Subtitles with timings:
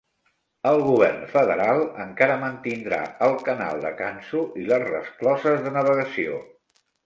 [0.69, 6.45] El govern federal encara mantindrà el canal de Canso i les rescloses de navegació.